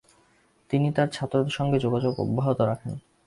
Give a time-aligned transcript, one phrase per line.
[0.69, 2.93] তিনি তাঁর ছাত্রদের সঙ্গে যোগাযোগ অব্যাহত রাখেন।